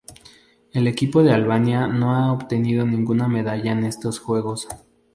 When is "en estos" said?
3.71-4.17